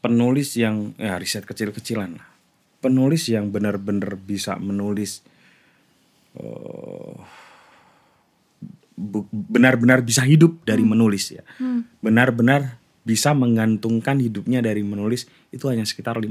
[0.00, 2.28] penulis yang ya riset kecil-kecilan lah.
[2.82, 5.22] Penulis yang benar-benar bisa menulis
[6.36, 7.16] eh,
[8.96, 11.42] bu- benar-benar bisa hidup dari menulis ya.
[12.04, 16.28] Benar-benar bisa menggantungkan hidupnya dari menulis itu hanya sekitar 5%.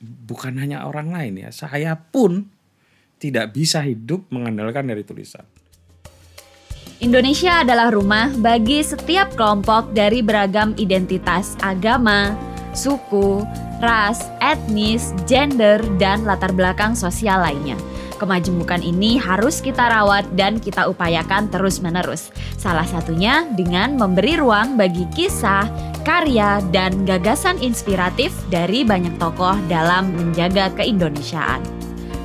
[0.00, 2.48] Bukan hanya orang lain ya, saya pun
[3.16, 5.44] tidak bisa hidup mengandalkan dari tulisan.
[6.96, 12.32] Indonesia adalah rumah bagi setiap kelompok dari beragam identitas agama,
[12.72, 13.44] suku,
[13.84, 17.76] ras, etnis, gender, dan latar belakang sosial lainnya.
[18.16, 22.32] Kemajemukan ini harus kita rawat dan kita upayakan terus-menerus.
[22.56, 25.68] Salah satunya dengan memberi ruang bagi kisah,
[26.00, 31.75] karya, dan gagasan inspiratif dari banyak tokoh dalam menjaga keindonesiaan.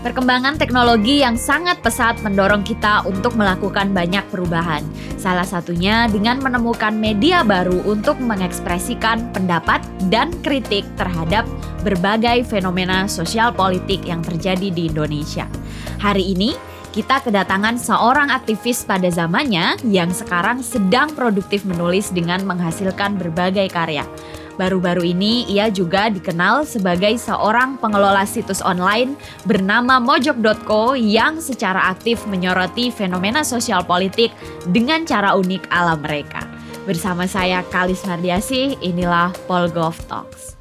[0.02, 4.82] Perkembangan teknologi yang sangat pesat mendorong kita untuk melakukan banyak perubahan.
[5.22, 11.46] Salah satunya dengan menemukan media baru untuk mengekspresikan pendapat dan kritik terhadap
[11.86, 15.46] berbagai fenomena sosial politik yang terjadi di Indonesia.
[16.02, 16.58] Hari ini,
[16.92, 24.04] kita kedatangan seorang aktivis pada zamannya yang sekarang sedang produktif menulis dengan menghasilkan berbagai karya.
[24.60, 29.16] Baru-baru ini ia juga dikenal sebagai seorang pengelola situs online
[29.48, 34.32] bernama mojok.co yang secara aktif menyoroti fenomena sosial politik
[34.70, 36.44] dengan cara unik ala mereka.
[36.86, 40.58] Bersama saya Kalis Mardiasi, inilah Polgov Talks.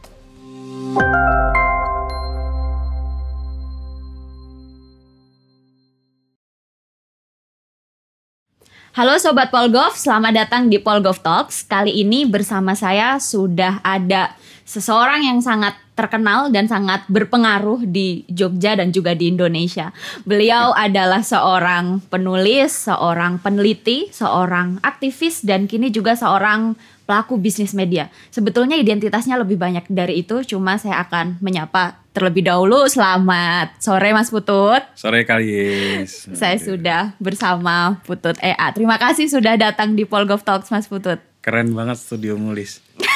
[8.90, 11.62] Halo Sobat Polgov, selamat datang di Polgov Talks.
[11.62, 14.34] Kali ini bersama saya sudah ada
[14.66, 19.94] seseorang yang sangat terkenal dan sangat berpengaruh di Jogja dan juga di Indonesia.
[20.26, 26.74] Beliau adalah seorang penulis, seorang peneliti, seorang aktivis, dan kini juga seorang
[27.10, 28.06] pelaku bisnis media.
[28.30, 32.86] Sebetulnya identitasnya lebih banyak dari itu, cuma saya akan menyapa terlebih dahulu.
[32.86, 34.78] Selamat sore Mas Putut.
[34.94, 36.30] Sore Kalis.
[36.30, 38.70] Saya sudah bersama Putut EA.
[38.70, 41.18] Terima kasih sudah datang di Polgov Talks Mas Putut.
[41.42, 42.78] Keren banget studio nulis.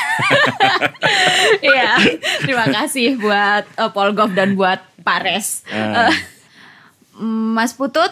[1.60, 1.98] Iya,
[2.40, 5.66] terima kasih buat uh, Polgov dan buat Pares.
[5.68, 6.08] Ah.
[6.08, 6.16] Eh,
[7.20, 8.10] Mas Putut,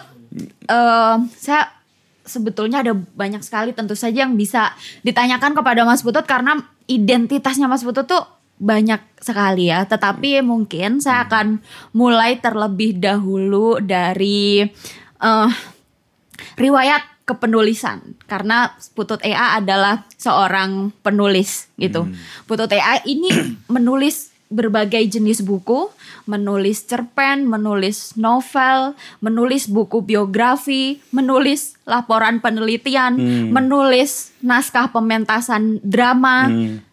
[0.67, 1.82] eh, saya
[2.23, 7.83] sebetulnya ada banyak sekali tentu saja yang bisa ditanyakan kepada Mas Putut karena identitasnya Mas
[7.83, 8.23] Putut tuh
[8.59, 9.83] banyak sekali ya.
[9.87, 11.59] Tetapi mungkin saya akan
[11.95, 14.63] mulai terlebih dahulu dari
[15.19, 15.49] eh,
[16.57, 22.07] riwayat kepenulisan karena Putut EA adalah seorang penulis gitu.
[22.47, 23.31] Putut EA ini
[23.71, 25.89] menulis berbagai jenis buku,
[26.29, 33.17] menulis cerpen, menulis novel, menulis buku biografi, menulis laporan penelitian,
[33.49, 36.47] menulis naskah pementasan drama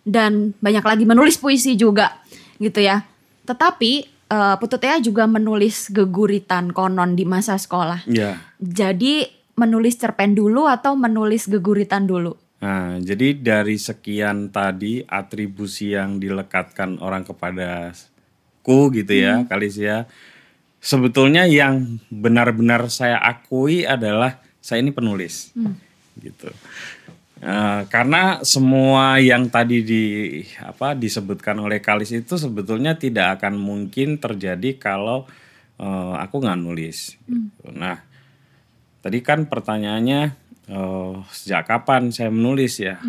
[0.08, 2.16] dan banyak lagi menulis puisi juga
[2.56, 3.04] gitu ya.
[3.44, 3.92] Tetapi
[4.30, 8.08] eh, Putut EA juga menulis geguritan konon di masa sekolah.
[8.08, 8.40] Ya.
[8.56, 9.28] Jadi
[9.60, 12.32] menulis cerpen dulu atau menulis geguritan dulu?
[12.60, 17.96] Nah, jadi dari sekian tadi atribusi yang dilekatkan orang kepada
[18.60, 20.04] ku gitu ya, Kalis ya.
[20.80, 25.56] Sebetulnya yang benar-benar saya akui adalah saya ini penulis.
[26.20, 26.52] Gitu.
[27.40, 30.04] Eh, karena semua yang tadi di
[30.60, 35.24] apa disebutkan oleh Kalis itu sebetulnya tidak akan mungkin terjadi kalau
[35.80, 37.16] eh, aku nggak nulis.
[37.24, 37.72] gitu.
[37.72, 38.04] Nah,
[39.00, 43.02] tadi kan pertanyaannya eh, sejak kapan saya menulis ya?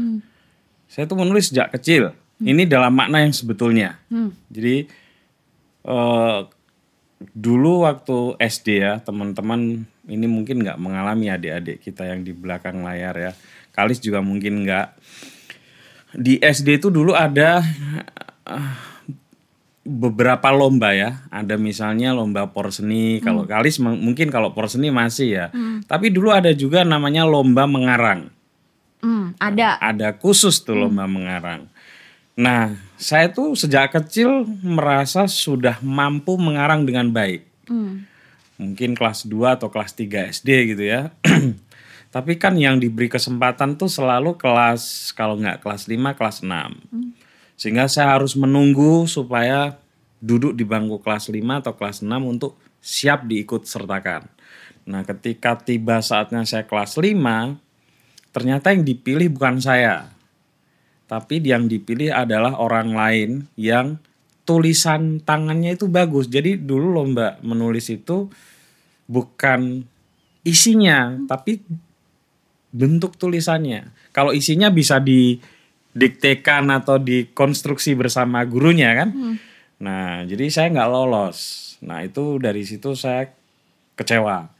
[0.89, 2.11] Saya tuh menulis sejak kecil.
[2.41, 4.01] Ini dalam makna yang sebetulnya.
[4.49, 4.89] Jadi
[5.85, 6.39] eh,
[7.37, 13.13] dulu waktu SD ya teman-teman ini mungkin nggak mengalami adik-adik kita yang di belakang layar
[13.13, 13.31] ya.
[13.71, 14.87] Kalis juga mungkin nggak.
[16.17, 17.63] Di SD itu dulu ada
[19.81, 21.25] beberapa lomba ya.
[21.33, 23.17] Ada misalnya lomba porseni.
[23.19, 25.45] Kalau Kalis mungkin kalau porseni masih ya.
[25.89, 28.29] Tapi dulu ada juga namanya lomba mengarang
[29.01, 29.81] Hmm, ada.
[29.81, 31.65] ada khusus tuh lomba mengarang.
[32.37, 37.41] Nah, saya tuh sejak kecil merasa sudah mampu mengarang dengan baik.
[37.65, 38.05] Hmm.
[38.61, 41.09] Mungkin kelas 2 atau kelas 3 SD gitu ya.
[42.13, 47.20] Tapi kan yang diberi kesempatan tuh selalu kelas kalau nggak kelas 5, kelas 6.
[47.61, 49.77] Sehingga saya harus menunggu supaya
[50.17, 54.25] duduk di bangku kelas 5 atau kelas 6 untuk siap diikut sertakan.
[54.89, 57.13] Nah, ketika tiba saatnya saya kelas 5,
[58.33, 60.09] ternyata yang dipilih bukan saya.
[61.05, 64.01] Tapi yang dipilih adalah orang lain yang
[64.41, 66.33] tulisan tangannya itu bagus.
[66.33, 68.25] Jadi dulu lomba menulis itu
[69.05, 69.85] bukan
[70.41, 71.61] isinya, tapi
[72.73, 73.93] bentuk tulisannya.
[74.09, 75.37] Kalau isinya bisa di
[75.91, 79.09] didiktekan atau dikonstruksi bersama gurunya kan.
[79.81, 81.39] Nah, jadi saya nggak lolos.
[81.81, 83.33] Nah, itu dari situ saya
[83.97, 84.51] kecewa.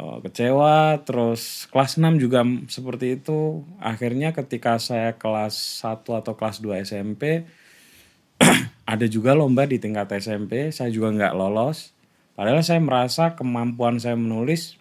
[0.00, 2.40] Oh, kecewa terus kelas 6 juga
[2.72, 3.60] seperti itu.
[3.76, 7.44] Akhirnya ketika saya kelas 1 atau kelas 2 SMP
[8.92, 11.92] ada juga lomba di tingkat SMP, saya juga nggak lolos.
[12.32, 14.79] Padahal saya merasa kemampuan saya menulis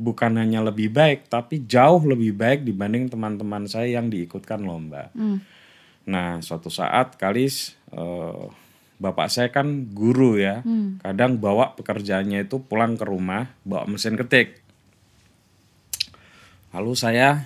[0.00, 5.12] bukan hanya lebih baik, tapi jauh lebih baik dibanding teman-teman saya yang diikutkan lomba.
[6.08, 8.44] Nah, suatu saat kalis eh,
[8.96, 10.64] bapak saya kan guru ya,
[11.04, 14.64] kadang bawa pekerjaannya itu pulang ke rumah bawa mesin ketik.
[16.72, 17.44] Lalu saya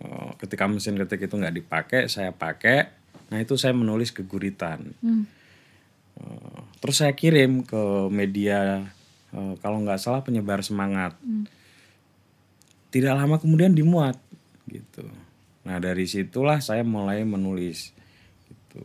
[0.00, 2.92] eh, ketika mesin ketik itu nggak dipakai, saya pakai.
[3.32, 4.92] Nah itu saya menulis ke guritan.
[6.20, 8.84] Eh, terus saya kirim ke media
[9.32, 11.16] eh, kalau nggak salah penyebar semangat.
[12.90, 14.18] Tidak lama kemudian dimuat
[14.70, 15.06] gitu.
[15.66, 17.92] Nah dari situlah saya mulai menulis.
[18.46, 18.82] Gitu.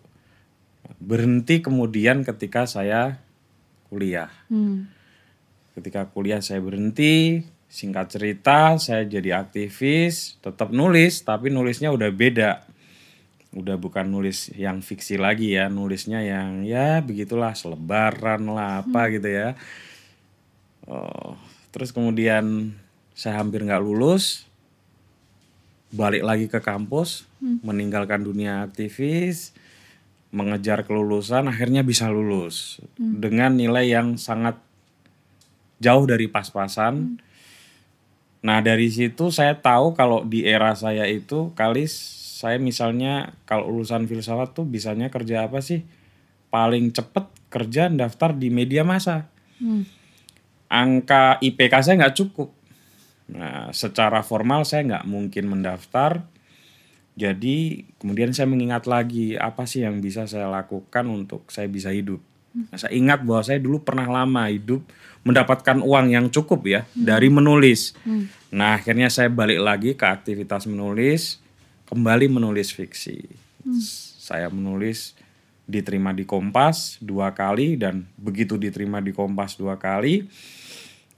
[0.97, 3.21] Berhenti kemudian ketika saya
[3.87, 4.33] kuliah.
[4.49, 4.89] Hmm.
[5.77, 12.51] Ketika kuliah saya berhenti, singkat cerita saya jadi aktivis, tetap nulis tapi nulisnya udah beda.
[13.55, 19.31] Udah bukan nulis yang fiksi lagi ya, nulisnya yang ya begitulah selebaran lah apa gitu
[19.31, 19.55] ya.
[20.85, 21.39] Oh,
[21.71, 22.75] terus kemudian
[23.15, 24.45] saya hampir nggak lulus,
[25.95, 29.55] balik lagi ke kampus, meninggalkan dunia aktivis,
[30.35, 34.59] mengejar kelulusan, akhirnya bisa lulus dengan nilai yang sangat
[35.79, 37.23] jauh dari pas-pasan.
[38.43, 44.05] Nah dari situ saya tahu kalau di era saya itu kali saya misalnya kalau lulusan
[44.05, 45.87] filsafat tuh bisanya kerja apa sih?
[46.51, 49.31] Paling cepet kerja daftar di media massa.
[50.67, 52.51] Angka IPK saya nggak cukup.
[53.31, 56.25] Nah secara formal saya nggak mungkin mendaftar.
[57.15, 62.19] Jadi kemudian saya mengingat lagi apa sih yang bisa saya lakukan untuk saya bisa hidup.
[62.55, 64.79] Nah, saya ingat bahwa saya dulu pernah lama hidup
[65.27, 67.91] mendapatkan uang yang cukup ya dari menulis.
[68.55, 71.43] Nah akhirnya saya balik lagi ke aktivitas menulis,
[71.91, 73.27] kembali menulis fiksi.
[74.21, 75.19] Saya menulis
[75.67, 80.23] diterima di Kompas dua kali dan begitu diterima di Kompas dua kali,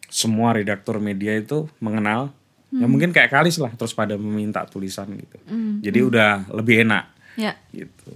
[0.07, 2.31] semua redaktur media itu mengenal.
[2.67, 5.37] Ya mungkin kayak kalis lah terus pada meminta tulisan gitu.
[5.79, 7.55] Jadi udah lebih enak Ya.
[7.69, 8.11] gitu.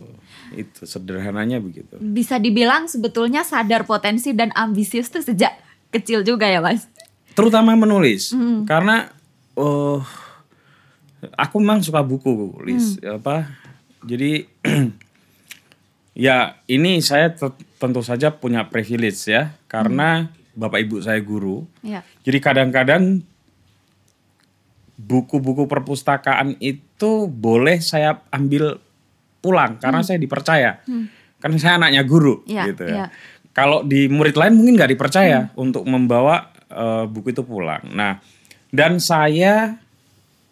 [0.51, 1.95] Itu sederhananya begitu.
[1.97, 5.55] Bisa dibilang sebetulnya sadar potensi dan ambisius tuh sejak
[5.87, 6.87] kecil juga ya, Mas.
[7.31, 8.35] terutama menulis
[8.65, 9.07] karena
[9.55, 10.03] oh
[11.31, 13.47] aku memang suka buku Lis apa
[14.03, 14.51] jadi
[16.17, 22.03] ya ini saya te- tentu saja punya privilege ya karena bapak ibu saya guru Ya.
[22.23, 23.23] jadi kadang-kadang
[24.95, 28.77] buku-buku perpustakaan itu boleh saya ambil
[29.41, 30.83] pulang karena saya dipercaya
[31.41, 32.95] karena saya anaknya guru Iya, gitu iya.
[32.95, 33.07] ya
[33.51, 37.83] kalau di murid lain mungkin nggak dipercaya untuk membawa eh, buku itu pulang.
[37.91, 38.23] Nah,
[38.71, 39.75] dan saya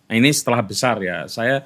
[0.09, 1.63] nah ini setelah besar ya, saya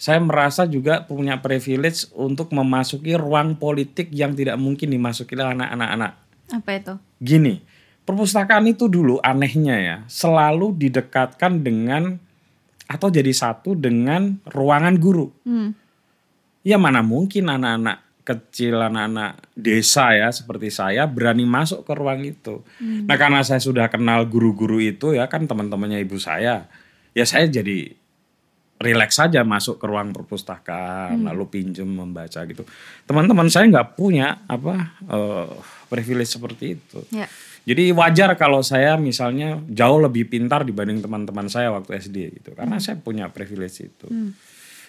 [0.00, 5.90] saya merasa juga punya privilege untuk memasuki ruang politik yang tidak mungkin dimasuki oleh anak-anak
[5.94, 6.12] anak.
[6.52, 6.94] Apa itu?
[7.18, 7.64] Gini,
[8.04, 12.20] perpustakaan itu dulu anehnya ya, selalu didekatkan dengan
[12.84, 15.32] atau jadi satu dengan ruangan guru.
[15.48, 15.72] Hmm.
[16.62, 22.62] Ya mana mungkin anak-anak kecil, anak-anak desa ya seperti saya berani masuk ke ruang itu.
[22.78, 26.70] Nah karena saya sudah kenal guru-guru itu ya kan teman-temannya ibu saya,
[27.16, 27.98] ya saya jadi
[28.82, 32.66] rileks saja masuk ke ruang perpustakaan lalu pinjem membaca gitu.
[33.06, 35.48] Teman-teman saya nggak punya apa eh,
[35.86, 37.00] privilege seperti itu.
[37.14, 37.30] Ya.
[37.62, 42.82] Jadi wajar kalau saya misalnya jauh lebih pintar dibanding teman-teman saya waktu SD gitu, karena
[42.82, 44.10] saya punya privilege itu.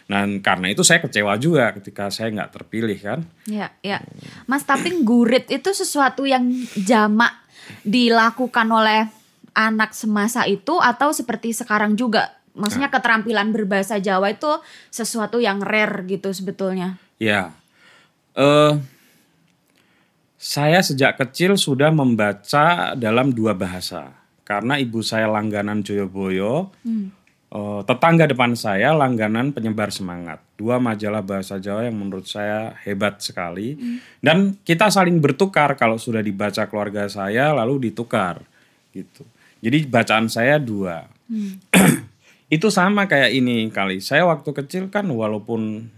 [0.10, 3.20] Dan karena itu saya kecewa juga ketika saya nggak terpilih kan.
[3.48, 4.02] Ya, ya.
[4.50, 7.32] Mas, tapi gurit itu sesuatu yang jamak
[7.86, 9.08] dilakukan oleh
[9.54, 12.43] anak semasa itu atau seperti sekarang juga?
[12.54, 14.62] Maksudnya keterampilan berbahasa Jawa itu
[14.94, 17.02] sesuatu yang rare gitu sebetulnya.
[17.18, 17.54] Ya,
[18.38, 18.78] eh
[20.44, 24.12] saya sejak kecil sudah membaca dalam dua bahasa.
[24.44, 30.44] Karena ibu saya langganan Joyoboyo, eh, tetangga depan saya langganan penyebar semangat.
[30.60, 33.80] Dua majalah bahasa Jawa yang menurut saya hebat sekali.
[34.20, 38.44] Dan kita saling bertukar kalau sudah dibaca keluarga saya lalu ditukar
[38.92, 39.26] gitu.
[39.64, 41.08] Jadi bacaan saya dua.
[42.48, 44.00] Itu sama kayak ini kali.
[44.04, 45.90] Saya waktu kecil kan walaupun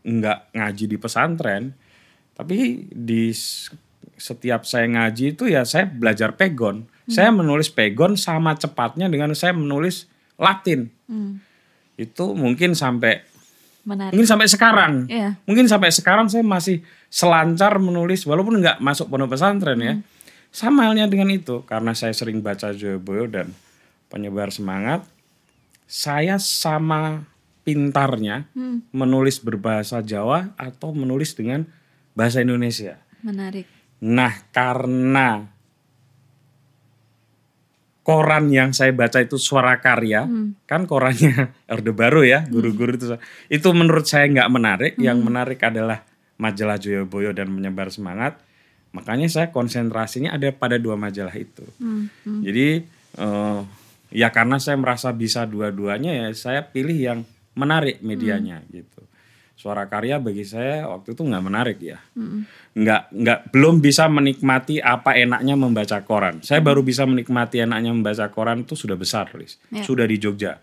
[0.00, 1.76] nggak ngaji di pesantren,
[2.36, 3.30] tapi di
[4.20, 6.88] setiap saya ngaji itu ya saya belajar pegon.
[7.10, 10.06] Saya menulis pegon sama cepatnya dengan saya menulis
[10.38, 10.86] Latin.
[11.98, 13.30] Itu mungkin sampai
[13.80, 14.12] Menarik.
[14.12, 14.92] Mungkin sampai sekarang.
[15.08, 15.40] Iya.
[15.48, 19.94] Mungkin sampai sekarang saya masih selancar menulis walaupun nggak masuk pondok pesantren ya.
[20.52, 23.56] Sama halnya dengan itu karena saya sering baca Joyoboyo dan
[24.12, 25.06] penyebar semangat.
[25.90, 27.26] Saya sama
[27.66, 28.46] pintarnya
[28.94, 31.66] menulis berbahasa Jawa atau menulis dengan
[32.14, 32.94] bahasa Indonesia.
[33.26, 33.66] Menarik.
[34.00, 35.50] Nah, karena
[38.00, 40.24] koran yang saya baca itu suara karya,
[40.64, 43.06] kan korannya Orde Baru ya, guru-guru itu.
[43.50, 44.92] Itu menurut saya nggak menarik.
[44.96, 46.06] Yang menarik adalah
[46.40, 48.40] majalah Joyoboyo dan menyebar semangat.
[48.90, 51.62] Makanya saya konsentrasinya ada pada dua majalah itu.
[52.24, 52.82] Jadi
[53.20, 53.60] eh,
[54.10, 57.18] ya karena saya merasa bisa dua-duanya ya, saya pilih yang
[57.54, 59.02] menarik medianya gitu.
[59.58, 62.00] Suara karya bagi saya waktu itu nggak menarik ya,
[62.72, 66.40] nggak nggak belum bisa menikmati apa enaknya membaca koran.
[66.40, 69.60] Saya baru bisa menikmati enaknya membaca koran itu sudah besar, Lis.
[69.68, 69.84] Ya.
[69.84, 70.56] sudah di Jogja.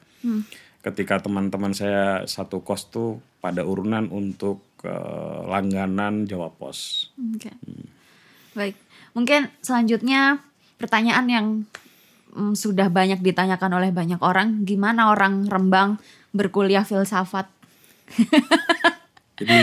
[0.81, 7.11] Ketika teman-teman saya satu kos tuh pada urunan untuk eh, langganan Jawa Pos.
[7.37, 7.53] Oke.
[8.57, 8.75] Baik.
[9.13, 10.41] Mungkin selanjutnya
[10.81, 11.47] pertanyaan yang
[12.33, 16.01] mm, sudah banyak ditanyakan oleh banyak orang, gimana orang Rembang
[16.33, 17.47] berkuliah filsafat?
[19.37, 19.59] Jadi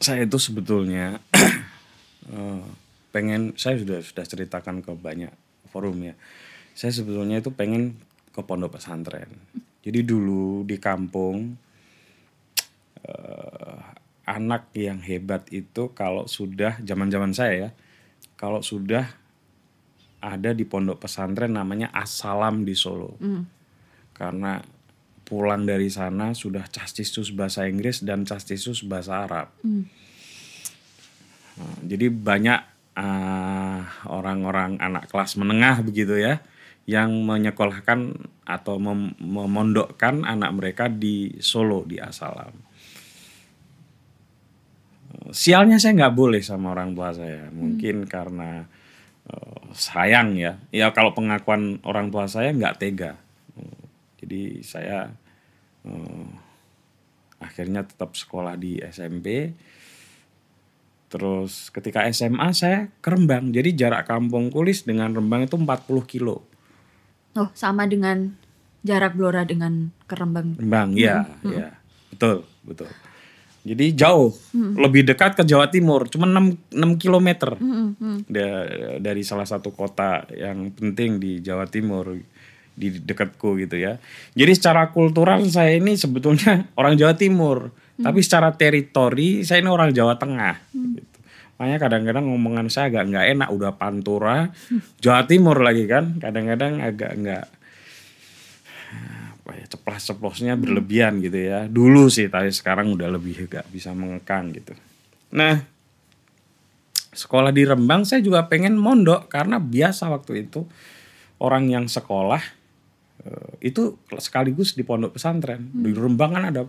[0.00, 1.20] saya itu sebetulnya
[2.32, 2.64] eh,
[3.12, 5.30] pengen saya sudah sudah ceritakan ke banyak
[5.68, 6.14] forum ya.
[6.72, 8.00] Saya sebetulnya itu pengen
[8.32, 9.28] ke pondok pesantren.
[9.84, 11.56] Jadi dulu di kampung
[13.04, 13.78] eh,
[14.24, 17.70] anak yang hebat itu kalau sudah zaman-zaman saya ya,
[18.38, 19.10] kalau sudah
[20.20, 23.16] ada di pondok pesantren namanya Assalam di Solo.
[24.12, 24.60] Karena
[25.24, 29.48] pulang dari sana sudah castisus bahasa Inggris dan castisus bahasa Arab.
[31.60, 32.60] Nah, jadi banyak
[32.98, 36.42] ah, orang-orang anak kelas menengah begitu ya
[36.90, 42.50] yang menyekolahkan atau mem- memondokkan anak mereka di Solo di Asalam.
[45.30, 48.66] Sialnya saya nggak boleh sama orang tua saya, mungkin karena
[49.30, 50.58] eh, sayang ya.
[50.74, 53.12] Ya kalau pengakuan orang tua saya nggak tega.
[54.20, 55.10] Jadi saya
[55.86, 56.26] eh,
[57.40, 59.56] akhirnya tetap sekolah di SMP.
[61.10, 63.50] Terus ketika SMA saya ke Rembang.
[63.50, 65.66] Jadi jarak kampung Kulis dengan Rembang itu 40
[66.06, 66.46] kilo.
[67.34, 68.34] Oh, sama dengan
[68.86, 70.58] jarak Blora dengan Kerembang.
[70.58, 71.78] Rembang, ya, ya.
[72.10, 72.90] Betul, betul.
[73.60, 77.60] Jadi jauh, lebih dekat ke Jawa Timur, cuma 6, 6 kilometer
[78.24, 82.16] Da- dari salah satu kota yang penting di Jawa Timur
[82.72, 84.00] di dekatku gitu ya.
[84.32, 87.68] Jadi secara kultural saya ini sebetulnya orang Jawa Timur,
[88.00, 90.56] tapi secara teritori saya ini orang Jawa Tengah.
[90.72, 91.16] Gitu.
[91.60, 94.48] Makanya kadang-kadang ngomongan saya agak nggak enak, udah Pantura,
[95.04, 97.44] Jawa Timur lagi kan, kadang-kadang agak nggak
[99.70, 101.70] ceplas-ceplosnya berlebihan gitu ya.
[101.70, 104.74] Dulu sih, tapi sekarang udah lebih gak bisa mengekang gitu.
[105.30, 105.62] Nah,
[107.14, 110.66] sekolah di Rembang saya juga pengen mondok karena biasa waktu itu
[111.38, 112.42] orang yang sekolah
[113.22, 115.70] eh, itu sekaligus di pondok pesantren.
[115.70, 116.62] Di Rembang kan ada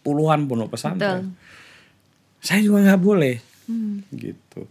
[0.00, 1.36] puluhan pondok pesantren.
[2.40, 3.36] Saya juga nggak boleh
[4.14, 4.64] gitu.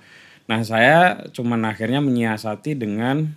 [0.46, 3.34] Nah saya cuman akhirnya menyiasati dengan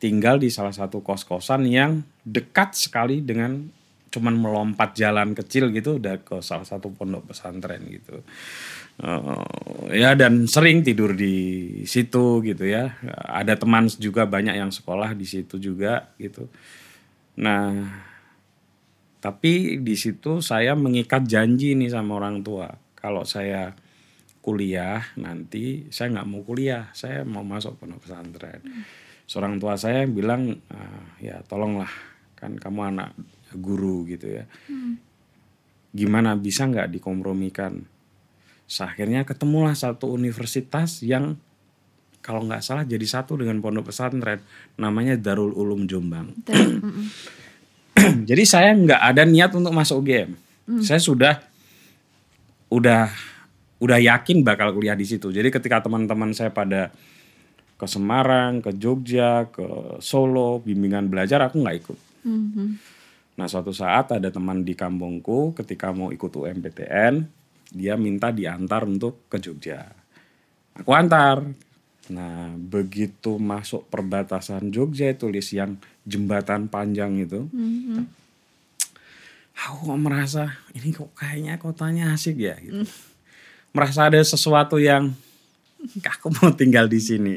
[0.00, 3.68] tinggal di salah satu kos-kosan yang dekat sekali dengan
[4.10, 8.18] cuman melompat jalan kecil gitu udah ke salah satu pondok pesantren gitu.
[9.00, 11.36] Eh, ya dan sering tidur di
[11.86, 12.98] situ gitu ya.
[13.28, 16.50] Ada teman juga banyak yang sekolah di situ juga gitu.
[17.38, 17.70] Nah,
[19.22, 22.66] tapi di situ saya mengikat janji nih sama orang tua.
[22.98, 23.72] Kalau saya
[24.40, 28.64] kuliah nanti saya nggak mau kuliah, saya mau masuk pondok pesantren.
[29.30, 31.86] Seorang tua saya bilang "Ah, ya tolonglah
[32.34, 33.14] kan kamu anak
[33.54, 34.44] guru gitu ya.
[35.94, 37.78] Gimana bisa nggak dikompromikan?
[38.70, 41.38] Akhirnya ketemulah satu universitas yang
[42.22, 44.42] kalau nggak salah jadi satu dengan pondok pesantren
[44.78, 46.30] namanya Darul Ulum Jombang.
[48.28, 50.30] Jadi saya nggak ada niat untuk masuk UGM.
[50.84, 51.42] Saya sudah
[52.70, 53.10] udah
[53.82, 55.32] udah yakin bakal kuliah di situ.
[55.32, 56.94] Jadi ketika teman-teman saya pada
[57.80, 61.98] ke Semarang, ke Jogja, ke Solo, bimbingan belajar aku nggak ikut.
[62.28, 62.68] Mhm.
[63.40, 67.24] Nah suatu saat ada teman di kampungku ketika mau ikut UMPTN,
[67.72, 69.88] dia minta diantar untuk ke Jogja.
[70.76, 71.40] Aku antar.
[72.12, 78.04] Nah begitu masuk perbatasan Jogja itu Lis, yang jembatan panjang itu, Mhm.
[79.56, 80.44] aku kok merasa
[80.76, 82.84] ini kok kayaknya kotanya asik ya gitu.
[83.72, 85.16] Merasa ada sesuatu yang
[86.04, 87.34] aku mau tinggal di sini.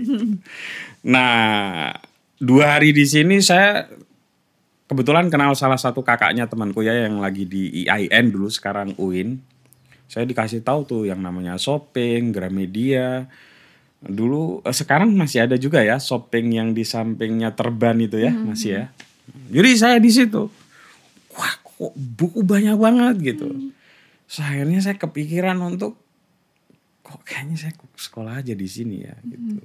[1.04, 1.92] Nah,
[2.40, 3.88] dua hari di sini saya
[4.88, 9.42] kebetulan kenal salah satu kakaknya temanku ya yang lagi di IAIN dulu sekarang UIN.
[10.12, 13.26] Saya dikasih tahu tuh yang namanya shopping, Gramedia.
[14.04, 18.70] Dulu eh, sekarang masih ada juga ya shopping yang di sampingnya terban itu ya, masih
[18.70, 18.86] ya.
[19.50, 20.52] Jadi saya di situ.
[21.34, 23.50] Wah, kok buku banyak banget gitu.
[24.30, 26.03] Terus akhirnya saya kepikiran untuk
[27.04, 29.60] kok kayaknya saya sekolah aja di sini ya gitu.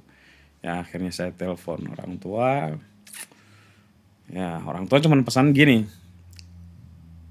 [0.59, 2.75] Ya akhirnya saya telepon orang tua.
[4.29, 5.87] Ya orang tua cuma pesan gini.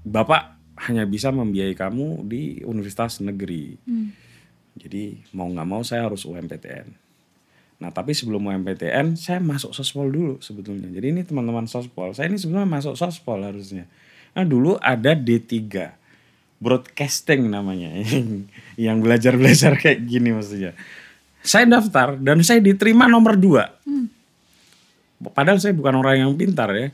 [0.03, 0.57] Bapak
[0.89, 3.77] hanya bisa membiayai kamu di universitas negeri.
[4.79, 6.87] Jadi mau nggak mau saya harus UMPTN.
[7.79, 10.89] Nah tapi sebelum UMPTN saya masuk sospol dulu sebetulnya.
[10.89, 12.17] Jadi ini teman-teman sospol.
[12.17, 13.85] Saya ini sebenarnya masuk sospol harusnya.
[14.33, 15.98] Nah dulu ada D3
[16.59, 17.95] broadcasting namanya
[18.85, 20.75] yang belajar-belajar kayak gini maksudnya.
[21.39, 23.71] Saya daftar dan saya diterima nomor dua.
[25.19, 26.91] Padahal saya bukan orang yang pintar ya.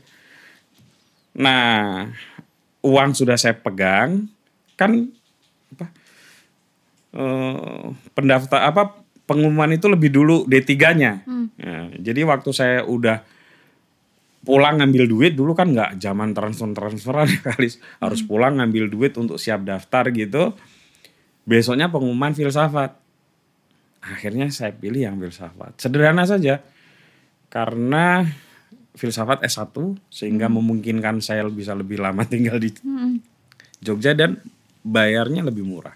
[1.36, 2.06] Nah
[2.86, 4.30] uang sudah saya pegang
[4.78, 5.10] kan
[5.74, 5.86] apa
[7.18, 8.82] eh, pendaftar apa
[9.26, 11.26] pengumuman itu lebih dulu D3-nya.
[11.58, 13.26] Ya, jadi waktu saya udah
[14.46, 17.66] pulang ngambil duit dulu kan nggak zaman transfer transferan ya kali
[17.98, 20.54] harus pulang ngambil duit untuk siap daftar gitu.
[21.42, 22.94] Besoknya pengumuman filsafat.
[24.06, 25.82] Akhirnya saya pilih yang filsafat.
[25.82, 26.62] Sederhana saja.
[27.50, 28.22] Karena
[28.94, 29.74] filsafat S1
[30.08, 32.70] sehingga memungkinkan saya bisa lebih lama tinggal di
[33.82, 34.38] Jogja dan
[34.86, 35.94] bayarnya lebih murah.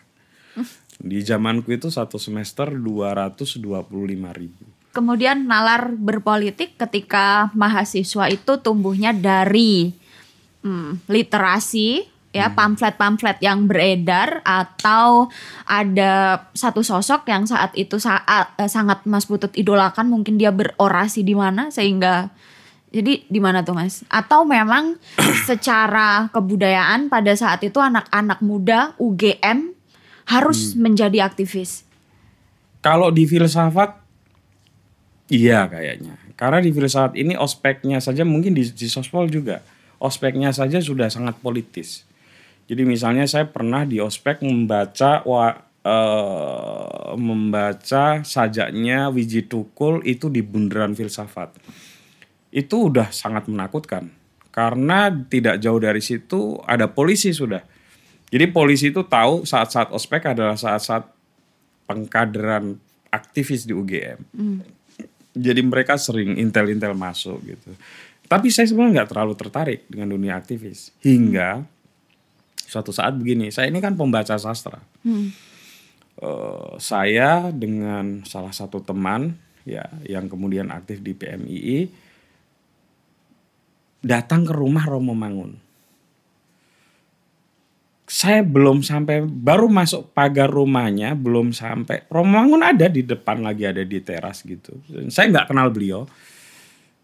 [1.00, 3.62] Di zamanku itu satu semester 225
[4.36, 9.94] ribu Kemudian nalar berpolitik ketika mahasiswa itu tumbuhnya dari
[10.66, 15.30] hmm, literasi ya pamflet-pamflet yang beredar atau
[15.66, 21.26] ada satu sosok yang saat itu saat eh, sangat Mas Putut idolakan mungkin dia berorasi
[21.26, 22.30] di mana sehingga
[22.90, 24.02] jadi di mana tuh Mas?
[24.10, 24.98] Atau memang
[25.48, 29.74] secara kebudayaan pada saat itu anak-anak muda UGM
[30.30, 31.82] harus menjadi aktivis.
[32.80, 33.99] Kalau di filsafat
[35.30, 36.18] iya kayaknya.
[36.34, 39.62] Karena di filsafat ini ospeknya saja mungkin di, di sospol juga.
[40.00, 42.08] Ospeknya saja sudah sangat politis.
[42.70, 45.52] Jadi misalnya saya pernah di ospek membaca wa,
[45.84, 51.58] eh, membaca sajaknya Wiji Tukul itu di bundaran filsafat.
[52.48, 54.08] Itu udah sangat menakutkan.
[54.50, 57.62] Karena tidak jauh dari situ ada polisi sudah.
[58.30, 61.10] Jadi polisi itu tahu saat-saat ospek adalah saat-saat
[61.90, 62.78] pengkaderan
[63.10, 64.22] aktivis di UGM.
[65.30, 67.70] Jadi mereka sering intel-intel masuk gitu.
[68.26, 70.94] Tapi saya sebenarnya nggak terlalu tertarik dengan dunia aktivis.
[71.02, 71.66] Hingga
[72.66, 74.78] suatu saat begini, saya ini kan pembaca sastra.
[76.20, 81.88] Eh, saya dengan salah satu teman ya yang kemudian aktif di PMII
[84.04, 85.69] datang ke rumah Romo Mangun
[88.10, 92.10] saya belum sampai baru masuk pagar rumahnya belum sampai.
[92.10, 94.82] Romangun ada di depan lagi ada di teras gitu.
[95.06, 96.10] Saya nggak kenal beliau.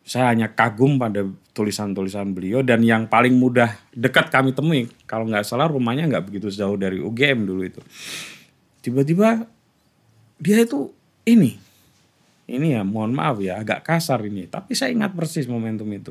[0.02, 1.22] Saya hanya kagum pada
[1.54, 2.66] tulisan-tulisan beliau.
[2.66, 6.98] Dan yang paling mudah dekat kami temui kalau nggak salah rumahnya nggak begitu jauh dari
[6.98, 7.78] UGM dulu itu.
[8.82, 9.46] Tiba-tiba
[10.42, 10.90] dia itu
[11.22, 11.54] ini.
[12.50, 14.50] Ini ya mohon maaf ya agak kasar ini.
[14.50, 16.10] Tapi saya ingat persis momentum itu.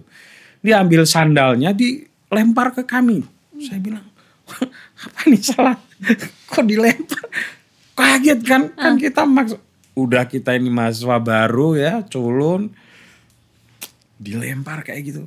[0.64, 3.28] Dia ambil sandalnya dilempar ke kami.
[3.60, 4.15] Saya bilang
[5.06, 5.78] apa nih salah?
[6.52, 7.24] Kok dilempar?
[7.96, 8.62] Kaget kan?
[8.76, 9.60] Kan kita maksud
[9.96, 12.68] udah kita ini mahasiswa baru ya culun
[14.20, 15.24] dilempar kayak gitu.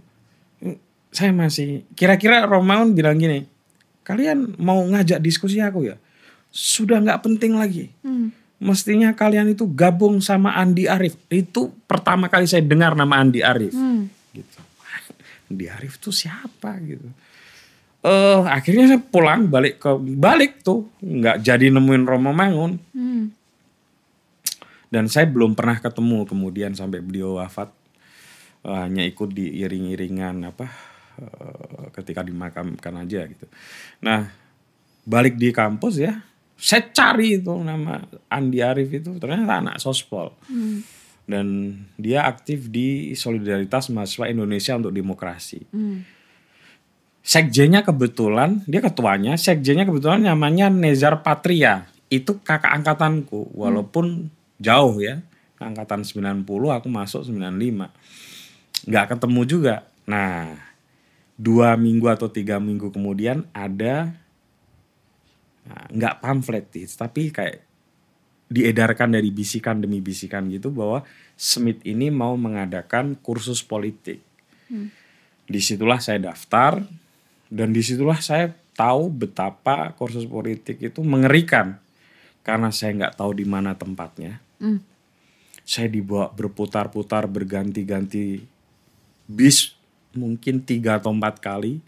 [1.08, 3.48] Saya masih kira-kira Romaun bilang gini
[4.04, 5.96] kalian mau ngajak diskusi aku ya?
[6.52, 7.92] Sudah nggak penting lagi.
[8.60, 13.72] Mestinya kalian itu gabung sama Andi Arif itu pertama kali saya dengar nama Andi Arif
[14.36, 14.60] gitu.
[15.48, 17.08] Andi Arif tuh siapa gitu
[17.98, 20.86] eh akhirnya saya pulang balik ke balik tuh.
[21.02, 22.78] Nggak jadi nemuin Romo Mangun.
[24.88, 27.68] Dan saya belum pernah ketemu kemudian sampai beliau wafat.
[28.64, 30.66] Eh, hanya ikut di iring-iringan apa
[31.18, 33.46] eh, ketika dimakamkan aja gitu.
[34.02, 34.30] Nah
[35.08, 36.20] balik di kampus ya
[36.58, 40.34] saya cari itu nama Andi Arif itu ternyata anak sospol.
[41.28, 45.60] Dan dia aktif di Solidaritas Mahasiswa Indonesia untuk Demokrasi
[47.22, 51.88] sekjennya kebetulan dia ketuanya sekjennya kebetulan namanya Nezar Patria.
[52.08, 55.20] Itu kakak angkatanku walaupun jauh ya.
[55.58, 57.90] Angkatan 90 aku masuk 95
[58.86, 59.76] nggak ketemu juga.
[60.06, 60.54] Nah
[61.38, 64.14] dua minggu atau tiga minggu kemudian ada
[65.66, 67.62] nah, nggak pamflet sih, tapi kayak
[68.48, 71.04] diedarkan dari bisikan demi bisikan gitu bahwa
[71.36, 74.24] Smith ini mau mengadakan kursus politik.
[75.48, 76.80] Di situlah saya daftar
[77.48, 81.80] dan di situlah saya tahu betapa kursus politik itu mengerikan
[82.46, 84.40] karena saya nggak tahu di mana tempatnya.
[84.62, 84.80] Hmm.
[85.68, 88.40] Saya dibawa berputar-putar berganti-ganti
[89.28, 89.76] bis
[90.16, 91.84] mungkin tiga atau empat kali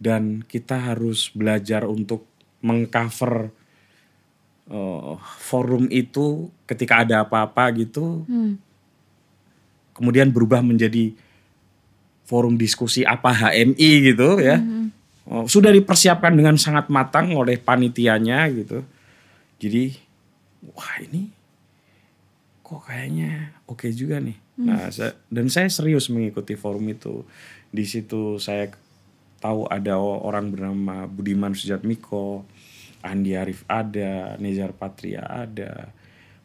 [0.00, 2.24] dan kita harus belajar untuk
[2.64, 3.52] mengcover
[4.72, 8.56] uh, forum itu ketika ada apa-apa gitu Hmm.
[9.92, 11.14] kemudian berubah menjadi
[12.24, 14.58] forum diskusi apa HMI gitu ya.
[15.22, 18.82] Oh, sudah dipersiapkan dengan sangat matang oleh panitianya gitu.
[19.62, 19.94] Jadi
[20.74, 21.30] wah ini
[22.62, 24.34] kok kayaknya oke juga nih.
[24.58, 27.22] Nah saya- dan saya serius mengikuti forum itu.
[27.70, 28.68] Di situ saya
[29.38, 32.46] tahu ada orang bernama Budiman Sujatmiko
[33.02, 35.90] Andi Arif ada Nezar Patria ada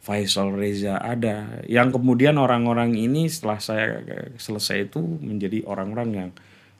[0.08, 1.60] Faisal Reza ada.
[1.68, 4.00] Yang kemudian orang-orang ini setelah saya
[4.40, 6.30] selesai itu menjadi orang-orang yang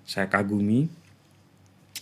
[0.08, 0.88] saya kagumi.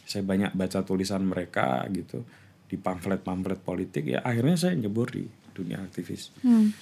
[0.05, 2.21] Saya banyak baca tulisan mereka gitu
[2.69, 4.05] di pamflet-pamflet politik.
[4.05, 6.29] Ya akhirnya saya nyebur di dunia aktivis.
[6.45, 6.75] Hmm.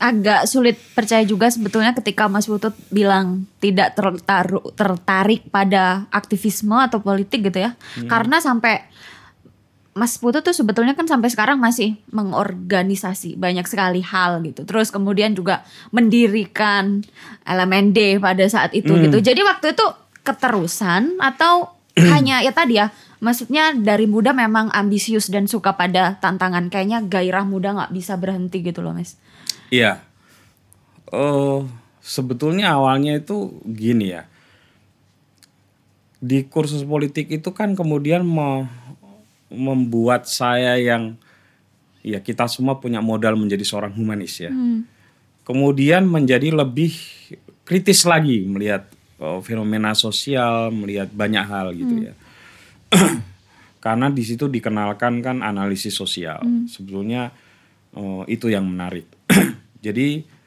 [0.00, 7.04] Agak sulit percaya juga sebetulnya ketika Mas Putut bilang tidak tertaru- tertarik pada aktivisme atau
[7.04, 7.76] politik gitu ya.
[8.08, 8.86] Karena sampai
[9.98, 14.62] Mas Putut tuh sebetulnya kan sampai sekarang masih mengorganisasi banyak sekali hal gitu.
[14.62, 17.02] Terus kemudian juga mendirikan
[17.42, 19.10] elemen D pada saat itu Hmm.
[19.10, 19.18] gitu.
[19.18, 19.86] Jadi waktu itu
[20.22, 21.74] keterusan atau
[22.14, 27.42] hanya ya tadi ya maksudnya dari muda memang ambisius dan suka pada tantangan kayaknya gairah
[27.42, 29.18] muda nggak bisa berhenti gitu loh mas
[29.68, 29.98] Iya.
[31.10, 31.60] Eh
[31.98, 34.30] sebetulnya awalnya itu gini ya.
[36.18, 38.66] Di kursus politik itu kan kemudian me-
[39.48, 41.16] membuat saya yang
[42.04, 44.52] ya kita semua punya modal menjadi seorang humanis ya.
[45.44, 46.92] Kemudian menjadi lebih
[47.64, 48.88] kritis lagi melihat
[49.20, 52.14] eh, fenomena sosial, melihat banyak hal gitu ya.
[53.84, 56.40] Karena di situ dikenalkan kan analisis sosial.
[56.68, 57.32] Sebetulnya
[57.96, 59.08] eh, itu yang menarik.
[59.86, 60.38] Jadi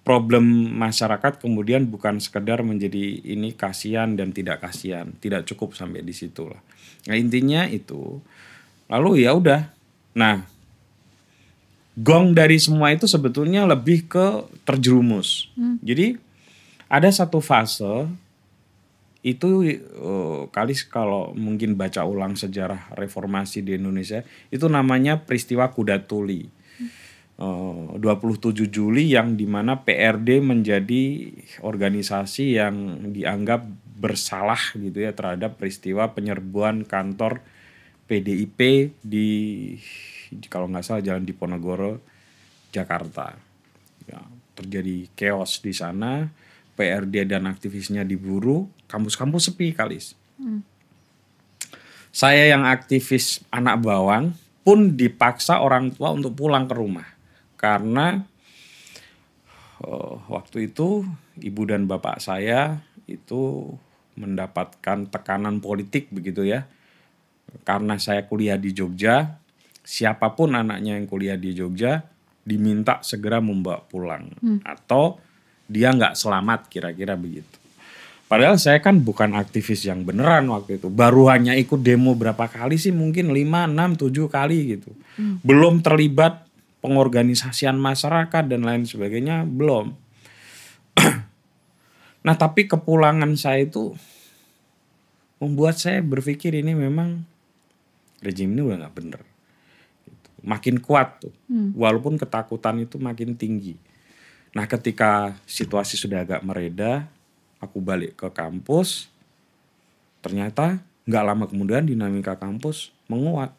[0.00, 6.10] problem masyarakat kemudian bukan sekedar menjadi ini kasihan dan tidak kasihan, tidak cukup sampai di
[6.10, 6.58] situ lah.
[7.06, 8.18] Nah intinya itu,
[8.90, 9.70] lalu ya udah.
[10.18, 10.42] Nah
[11.94, 14.26] gong dari semua itu sebetulnya lebih ke
[14.66, 15.48] terjerumus.
[15.80, 16.18] Jadi
[16.90, 18.10] ada satu fase
[19.20, 26.08] itu eh, kali kalau mungkin baca ulang sejarah reformasi di Indonesia itu namanya peristiwa kuda
[26.08, 26.48] tuli.
[27.40, 33.64] Eh, 27 Juli yang di mana PRD menjadi organisasi yang dianggap
[34.00, 37.44] bersalah gitu ya terhadap peristiwa penyerbuan kantor
[38.10, 38.58] PDIP
[38.98, 39.28] di,
[40.34, 42.02] di kalau nggak salah Jalan Diponegoro
[42.74, 43.38] Jakarta.
[44.10, 44.18] Ya,
[44.58, 46.26] terjadi chaos di sana,
[46.74, 50.18] PRD dan aktivisnya diburu, kampus-kampus sepi kalis.
[52.10, 54.34] Saya yang aktivis anak bawang
[54.66, 57.06] pun dipaksa orang tua untuk pulang ke rumah.
[57.54, 58.18] Karena
[59.86, 61.06] eh, waktu itu
[61.38, 63.70] ibu dan bapak saya itu
[64.18, 66.66] mendapatkan tekanan politik begitu ya
[67.62, 69.40] karena saya kuliah di Jogja
[69.80, 72.02] siapa pun anaknya yang kuliah di Jogja
[72.40, 74.30] diminta segera membawa pulang
[74.64, 75.20] atau
[75.70, 77.60] dia nggak selamat kira-kira begitu
[78.30, 80.86] Padahal saya kan bukan aktivis yang beneran waktu itu.
[80.86, 84.94] Baru hanya ikut demo berapa kali sih mungkin 5, 6, 7 kali gitu.
[85.42, 86.46] Belum terlibat
[86.78, 89.98] pengorganisasian masyarakat dan lain sebagainya, belum.
[92.26, 93.98] nah tapi kepulangan saya itu
[95.42, 97.26] membuat saya berpikir ini memang
[98.20, 99.22] rejim ini udah nggak bener.
[100.04, 100.28] Gitu.
[100.44, 101.34] Makin kuat tuh,
[101.76, 103.76] walaupun ketakutan itu makin tinggi.
[104.56, 107.06] Nah ketika situasi sudah agak mereda,
[107.60, 109.12] aku balik ke kampus,
[110.24, 113.52] ternyata nggak lama kemudian dinamika kampus menguat.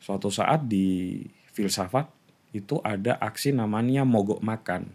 [0.00, 1.24] Suatu saat di
[1.56, 2.10] filsafat
[2.52, 4.86] itu ada aksi namanya mogok makan.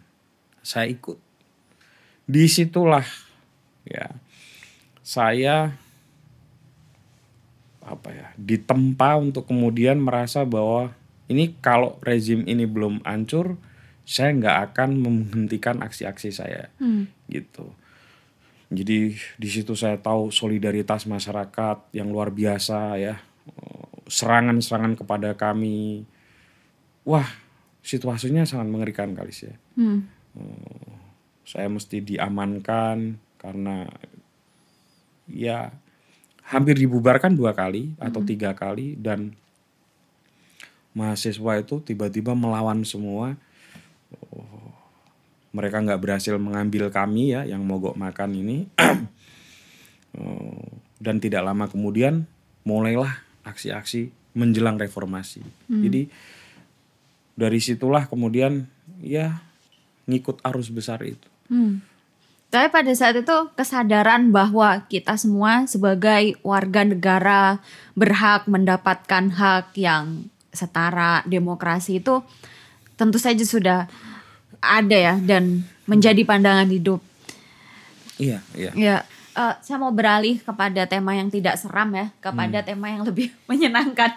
[0.62, 1.18] Saya ikut.
[2.30, 3.04] Di situlah
[3.82, 4.12] ya
[5.00, 5.74] saya
[7.80, 10.92] apa ya ditempa untuk kemudian merasa bahwa
[11.30, 13.56] ini kalau rezim ini belum hancur
[14.10, 16.66] saya nggak akan menghentikan aksi-aksi saya.
[17.30, 17.70] Gitu.
[18.70, 23.22] Jadi di situ saya tahu solidaritas masyarakat yang luar biasa ya.
[24.10, 26.02] Serangan-serangan kepada kami.
[27.06, 27.30] Wah
[27.80, 29.56] situasinya sangat mengerikan kali sih ya.
[29.78, 30.04] Hmm.
[31.42, 33.90] saya mesti diamankan karena
[35.26, 35.74] ya
[36.50, 39.38] hampir dibubarkan dua kali atau tiga kali dan
[40.90, 43.38] mahasiswa itu tiba-tiba melawan semua.
[44.34, 44.74] Oh,
[45.54, 48.58] mereka nggak berhasil mengambil kami ya yang mogok makan ini.
[50.18, 50.66] Eh,
[51.04, 52.26] dan tidak lama kemudian
[52.66, 55.40] mulailah aksi-aksi menjelang reformasi.
[55.70, 56.12] Jadi
[57.34, 58.68] dari situlah kemudian
[59.00, 59.40] ya
[60.04, 61.24] ngikut arus besar itu.
[61.48, 61.80] Hmm.
[62.50, 67.62] Tapi pada saat itu kesadaran bahwa kita semua sebagai warga negara
[67.94, 72.26] berhak mendapatkan hak yang setara demokrasi itu
[72.98, 73.80] tentu saja sudah
[74.58, 77.00] ada ya dan menjadi pandangan hidup.
[78.20, 78.96] iya iya Ya,
[79.38, 84.10] eh, saya mau beralih kepada tema yang tidak seram ya, kepada tema yang lebih menyenangkan.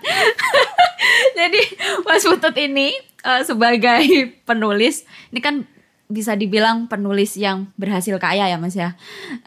[1.39, 1.61] Jadi
[2.03, 2.91] Mas Putut ini
[3.23, 4.03] eh, sebagai
[4.43, 5.63] penulis, ini kan
[6.13, 8.93] bisa dibilang penulis yang berhasil kaya ya Mas ya.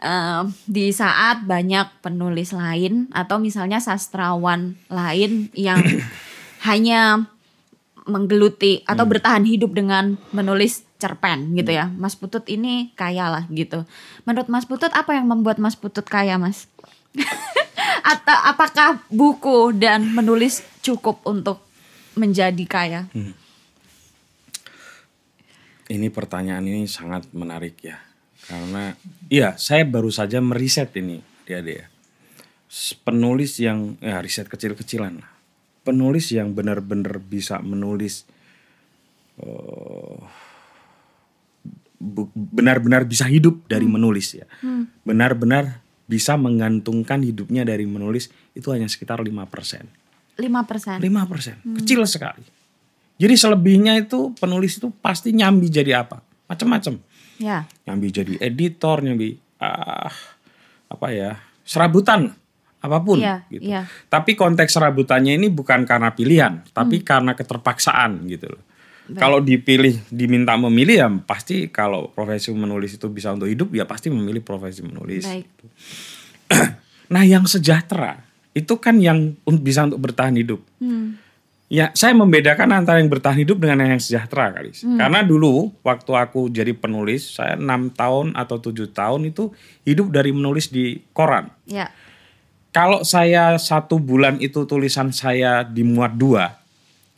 [0.03, 5.79] Eh, di saat banyak penulis lain atau misalnya sastrawan lain yang
[6.67, 7.31] hanya
[8.07, 11.87] menggeluti atau bertahan hidup dengan menulis cerpen gitu ya.
[11.95, 13.87] Mas Putut ini kaya lah gitu.
[14.27, 16.67] Menurut Mas Putut apa yang membuat Mas Putut kaya, Mas?
[18.11, 21.59] atau apakah buku dan menulis cukup untuk
[22.17, 23.01] menjadi kaya?
[25.87, 27.97] Ini pertanyaan ini sangat menarik ya.
[28.47, 28.91] Karena
[29.27, 31.87] iya, saya baru saja meriset ini, dia ya.
[32.67, 35.31] S- Penulis yang ya riset kecil-kecilan lah.
[35.87, 38.27] Penulis yang benar-benar bisa menulis
[39.39, 40.19] eh,
[42.35, 44.45] benar-benar bisa hidup dari menulis ya.
[45.01, 49.27] Benar-benar bisa menggantungkan hidupnya dari menulis itu hanya sekitar 5%.
[50.37, 51.01] 5%.
[51.01, 52.43] 5%, kecil sekali.
[53.17, 56.21] Jadi selebihnya itu penulis itu pasti nyambi jadi apa?
[56.45, 57.01] Macam-macam.
[57.41, 57.65] Ya.
[57.89, 60.13] Nyambi jadi editor, nyambi ah
[60.87, 61.31] apa ya?
[61.67, 62.31] serabutan
[62.79, 63.67] apa pun Iya, gitu.
[63.67, 63.83] iya.
[64.07, 68.63] Tapi konteks serabutannya ini bukan karena pilihan, tapi karena keterpaksaan gitu loh.
[69.15, 74.11] Kalau dipilih diminta memilih ya pasti kalau profesi menulis itu bisa untuk hidup ya pasti
[74.11, 75.27] memilih profesi menulis.
[75.27, 75.47] Baik.
[77.07, 78.19] Nah, yang sejahtera
[78.51, 80.59] itu kan yang bisa untuk bertahan hidup.
[80.75, 81.15] Hmm.
[81.67, 84.71] Ya, saya membedakan antara yang bertahan hidup dengan yang sejahtera kali.
[84.71, 89.51] Karena dulu waktu aku jadi penulis, saya enam tahun atau tujuh tahun itu
[89.83, 91.51] hidup dari menulis di koran.
[91.67, 91.91] Ya.
[92.71, 96.55] Kalau saya satu bulan itu tulisan saya dimuat dua,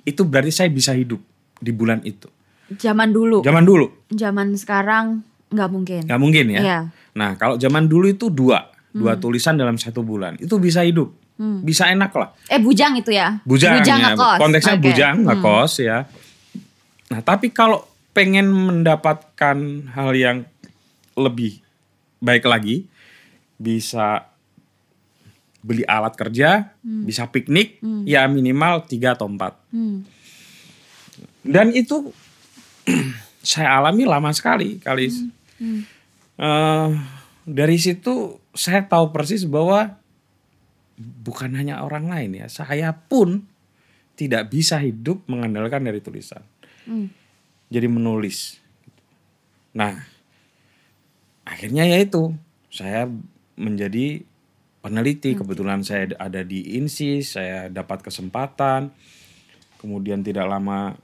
[0.02, 1.22] itu berarti saya bisa hidup
[1.62, 2.26] di bulan itu.
[2.74, 3.46] Zaman dulu.
[3.46, 5.22] Zaman dulu, Zaman sekarang
[5.54, 6.02] nggak mungkin.
[6.10, 6.62] nggak mungkin ya.
[6.62, 6.80] Iya.
[7.14, 11.88] Nah, kalau zaman dulu itu dua, dua tulisan dalam satu bulan, itu bisa hidup, bisa
[11.88, 12.36] enak lah.
[12.46, 13.40] Eh bujang itu ya?
[13.48, 14.12] bujang, ya.
[14.12, 14.38] ngekos.
[14.38, 14.84] konteksnya Oke.
[14.84, 15.26] bujang Hmm.
[15.26, 15.98] ngekos ya
[17.08, 19.58] nah tapi kalau pengen mendapatkan
[19.90, 20.38] hal yang
[21.16, 21.58] lebih
[22.20, 22.86] baik lagi
[23.56, 24.28] bisa
[25.60, 30.04] beli alat kerja bisa piknik ya minimal tiga atau empat Hmm.
[31.42, 32.12] dan itu
[33.42, 35.08] saya alami lama sekali kali
[36.38, 36.90] Eh,
[37.44, 39.99] dari situ saya tahu persis bahwa
[41.00, 43.48] bukan hanya orang lain ya, saya pun
[44.20, 46.44] tidak bisa hidup mengandalkan dari tulisan.
[46.84, 47.08] Hmm.
[47.72, 48.60] Jadi menulis.
[49.72, 49.96] Nah,
[51.48, 52.36] akhirnya ya itu
[52.68, 53.08] saya
[53.56, 54.28] menjadi
[54.84, 55.40] peneliti.
[55.40, 58.92] Kebetulan saya ada di INSI, saya dapat kesempatan.
[59.80, 61.00] Kemudian tidak lama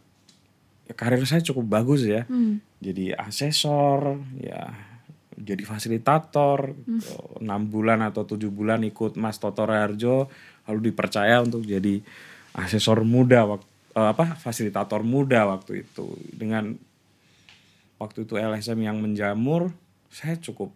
[0.84, 2.28] ya karir saya cukup bagus ya.
[2.28, 2.60] Hmm.
[2.84, 4.95] Jadi asesor, ya
[5.36, 6.72] jadi fasilitator
[7.40, 10.32] enam bulan atau tujuh bulan ikut Mas Toto Raharjo
[10.66, 12.00] lalu dipercaya untuk jadi
[12.56, 16.76] asesor muda waktu apa fasilitator muda waktu itu dengan
[17.96, 19.72] waktu itu LSM yang menjamur
[20.08, 20.72] saya cukup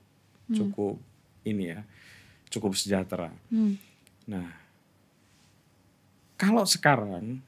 [0.51, 0.95] cukup
[1.43, 1.79] ini ya
[2.49, 3.75] cukup sejahtera Hmm.
[4.23, 4.47] nah
[6.35, 7.43] kalau sekarang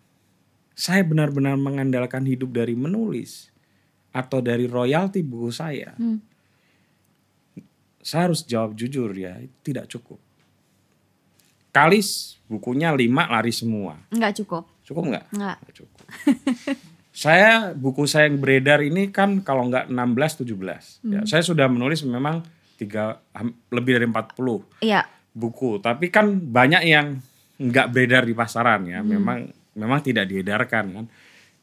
[0.75, 3.47] saya benar-benar mengandalkan hidup dari menulis
[4.11, 6.19] atau dari royalti buku saya Hmm.
[8.01, 10.17] Saya harus jawab jujur ya, tidak cukup.
[11.71, 13.95] Kalis bukunya lima lari semua.
[14.11, 14.67] Nggak cukup.
[14.83, 15.25] Cukup nggak?
[15.31, 15.57] Nggak.
[15.63, 15.99] Nggak cukup.
[17.23, 21.07] saya buku saya yang beredar ini kan kalau nggak 16 17.
[21.07, 22.43] Ya, saya sudah menulis memang
[22.75, 23.23] tiga
[23.71, 25.07] lebih dari 40 Iya.
[25.31, 27.23] buku, tapi kan banyak yang
[27.55, 28.99] nggak beredar di pasaran ya.
[28.99, 31.05] Memang memang tidak diedarkan kan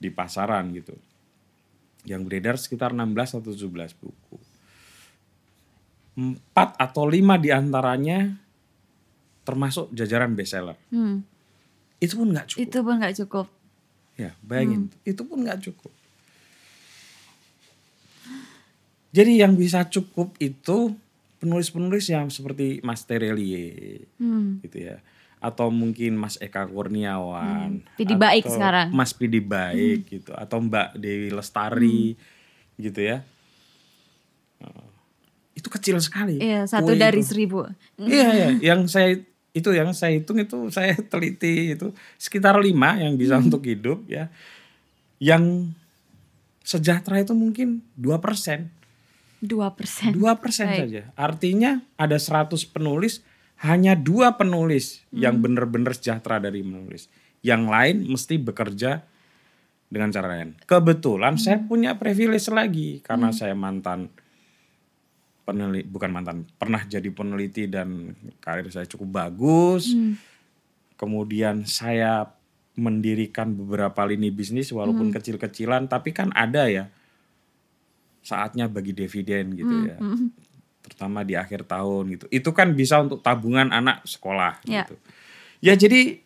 [0.01, 0.97] di pasaran gitu.
[2.09, 4.41] Yang beredar sekitar 16 atau 17 buku.
[6.19, 8.35] Empat atau lima di antaranya
[9.47, 10.75] termasuk jajaran bestseller.
[10.91, 11.23] Hmm.
[12.03, 12.63] Itu pun nggak cukup.
[12.67, 13.47] Itu pun nggak cukup.
[14.19, 14.91] Ya, bayangin.
[15.07, 15.95] Itu pun nggak cukup.
[19.09, 20.93] Jadi yang bisa cukup itu
[21.39, 24.59] penulis-penulis yang seperti Mas Terelie Hmm.
[24.61, 24.99] gitu ya.
[25.39, 27.87] Atau mungkin Mas Eka Kurniawan.
[27.95, 28.91] Pidi Baik sekarang.
[28.91, 30.35] Mas Pidi Baik gitu.
[30.35, 32.19] Atau Mbak Dewi Lestari
[32.75, 33.23] gitu ya.
[35.67, 36.39] Kecil sekali.
[36.39, 37.35] Iya, satu kue dari itu.
[37.35, 37.67] seribu.
[37.99, 38.49] Iya, iya.
[38.63, 39.11] Yang saya
[39.51, 44.31] itu yang saya hitung itu saya teliti itu sekitar lima yang bisa untuk hidup ya.
[45.19, 45.75] Yang
[46.63, 48.71] sejahtera itu mungkin dua persen,
[49.39, 50.15] Dua persen.
[50.15, 51.11] dua persen saja.
[51.15, 53.23] Artinya ada 100 penulis
[53.63, 57.11] hanya dua penulis yang benar-benar sejahtera dari menulis.
[57.43, 59.03] Yang lain mesti bekerja
[59.89, 60.59] dengan cara lain.
[60.69, 64.11] Kebetulan saya punya privilege lagi karena saya mantan
[65.49, 69.97] peneliti bukan mantan pernah jadi peneliti dan karir saya cukup bagus.
[71.01, 72.29] Kemudian saya
[72.77, 76.93] mendirikan beberapa lini bisnis walaupun kecil-kecilan tapi kan ada ya
[78.21, 79.97] saatnya bagi dividen gitu ya.
[80.85, 82.27] Terutama di akhir tahun gitu.
[82.29, 84.85] Itu kan bisa untuk tabungan anak sekolah Ya.
[84.85, 85.01] gitu.
[85.65, 86.21] Ya jadi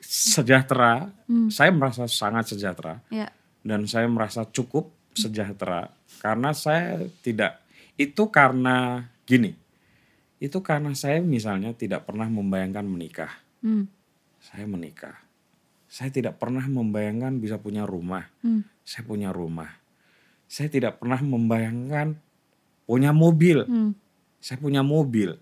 [0.00, 1.10] sejahtera,
[1.50, 3.28] saya merasa sangat sejahtera Ya.
[3.66, 5.90] dan saya merasa cukup sejahtera
[6.24, 7.60] karena saya tidak
[8.00, 9.52] itu karena gini
[10.40, 13.28] itu karena saya misalnya tidak pernah membayangkan menikah
[13.60, 13.84] Hmm.
[14.40, 15.20] saya menikah
[15.84, 18.64] saya tidak pernah membayangkan bisa punya rumah Hmm.
[18.80, 19.68] saya punya rumah
[20.48, 22.16] saya tidak pernah membayangkan
[22.88, 23.92] punya mobil Hmm.
[24.40, 25.36] saya punya mobil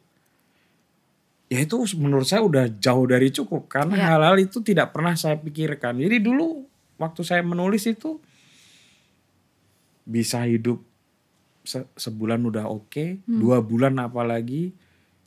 [1.46, 4.04] ya itu menurut saya udah jauh dari cukup karena Ya.
[4.14, 6.64] hal-hal itu tidak pernah saya pikirkan jadi dulu
[6.98, 8.18] waktu saya menulis itu
[10.04, 10.82] bisa hidup
[11.62, 12.90] se- sebulan udah oke
[13.40, 14.74] dua bulan apalagi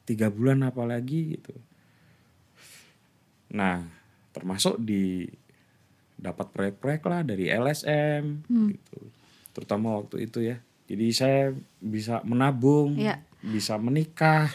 [0.03, 1.55] tiga bulan apalagi gitu.
[3.49, 3.81] Nah
[4.29, 5.25] termasuk di
[6.15, 8.99] dapat proyek-proyek lah dari LSM gitu.
[9.51, 10.59] Terutama waktu itu ya.
[10.85, 13.24] Jadi saya bisa menabung Ya.
[13.45, 14.49] Bisa menikah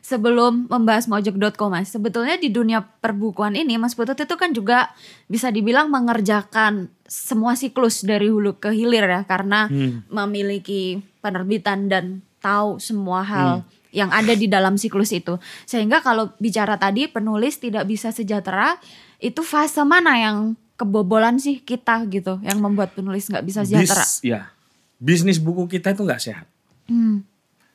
[0.00, 4.94] Sebelum membahas mojok.com mas, sebetulnya di dunia perbukuan ini Mas Putut itu kan juga
[5.26, 10.06] bisa dibilang mengerjakan semua siklus dari hulu ke hilir ya karena Hmm.
[10.06, 15.42] memiliki penerbitan dan tahu semua hal yang ada di dalam siklus itu.
[15.66, 18.78] Sehingga kalau bicara tadi penulis tidak bisa sejahtera,
[19.18, 20.36] itu fase mana yang
[20.78, 24.06] kebobolan sih kita gitu yang membuat penulis nggak bisa sejahtera?
[24.06, 24.54] Bis- ya
[25.02, 26.46] bisnis buku kita itu nggak sehat
[26.86, 27.26] Hmm.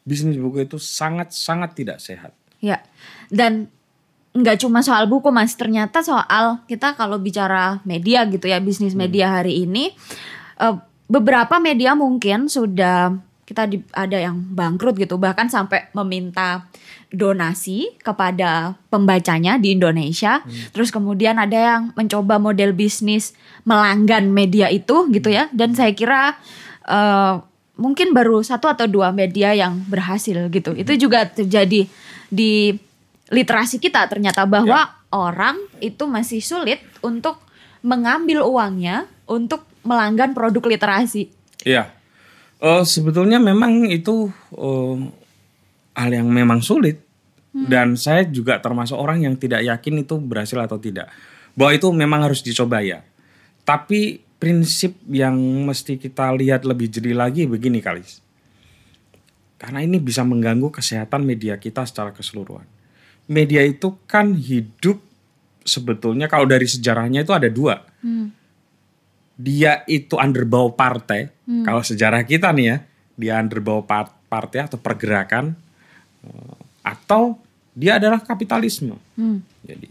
[0.04, 2.34] Bisnis buku itu sangat sangat tidak sehat.
[2.62, 2.82] Ya,
[3.30, 3.70] dan
[4.32, 9.28] nggak cuma soal buku mas, ternyata soal kita kalau bicara media gitu ya, bisnis media
[9.42, 9.92] hari ini,
[10.62, 10.76] eh,
[11.12, 13.12] beberapa media mungkin sudah
[13.44, 16.72] kita di- ada yang bangkrut gitu, bahkan sampai meminta
[17.12, 20.40] donasi kepada pembacanya di Indonesia.
[20.72, 23.36] Terus kemudian ada yang mencoba model bisnis
[23.68, 26.40] melanggan media itu gitu ya, dan saya kira
[26.88, 27.36] eh,
[27.82, 30.78] mungkin baru satu atau dua media yang berhasil gitu.
[30.78, 31.90] Itu juga terjadi
[32.30, 32.52] di
[33.34, 37.42] literasi kita ternyata bahwa orang itu masih sulit untuk
[37.82, 41.34] mengambil uangnya untuk melanggan produk literasi.
[41.66, 41.90] Iya.
[42.62, 44.96] Eh, sebetulnya memang itu eh,
[45.98, 47.02] hal yang memang sulit
[47.52, 51.12] dan saya juga termasuk orang yang tidak yakin itu berhasil atau tidak.
[51.52, 53.04] Bahwa itu memang harus dicoba ya.
[53.68, 58.02] Tapi prinsip yang mesti kita lihat lebih jeli lagi begini kali.
[59.62, 62.66] Karena ini bisa mengganggu kesehatan media kita secara keseluruhan.
[63.30, 64.98] Media itu kan hidup
[65.62, 67.86] sebetulnya kalau dari sejarahnya itu ada dua
[69.42, 71.34] dia itu underbaw partai,
[71.66, 72.78] kalau sejarah kita nih ya,
[73.18, 75.58] dia underbaw par- partai atau pergerakan,
[76.22, 77.42] eh, atau
[77.74, 79.02] dia adalah kapitalisme.
[79.18, 79.42] Hmm.
[79.66, 79.90] Jadi,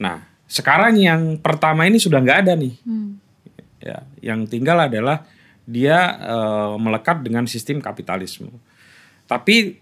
[0.00, 3.20] nah sekarang yang pertama ini sudah nggak ada nih, Hmm.
[3.82, 5.26] Ya, yang tinggal adalah
[5.68, 8.50] dia eh, melekat dengan sistem kapitalisme.
[9.28, 9.76] Tapi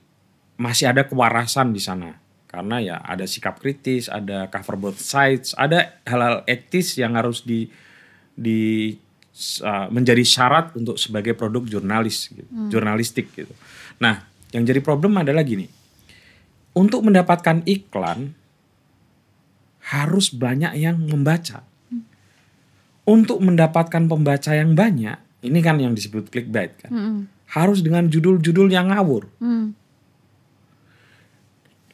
[0.56, 2.16] masih ada kewarasan di sana
[2.56, 7.68] karena ya ada sikap kritis, ada cover both sides, ada hal-hal etis yang harus di
[8.32, 8.96] di
[9.60, 13.52] uh, menjadi syarat untuk sebagai produk jurnalis gitu, jurnalistik gitu.
[14.00, 14.24] Nah,
[14.56, 15.68] yang jadi problem adalah gini.
[16.72, 18.32] Untuk mendapatkan iklan
[19.92, 21.60] harus banyak yang membaca.
[23.06, 26.90] Untuk mendapatkan pembaca yang banyak, ini kan yang disebut clickbait kan.
[26.90, 27.20] Hmm.
[27.46, 29.30] Harus dengan judul-judul yang ngawur.
[29.38, 29.72] Hmm.